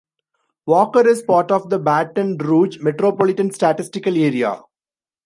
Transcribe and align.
Walker 0.65 1.07
is 1.07 1.21
part 1.21 1.51
of 1.51 1.69
the 1.69 1.77
Baton 1.77 2.35
Rouge 2.39 2.79
Metropolitan 2.81 3.51
Statistical 3.51 4.17
Area. 4.17 4.63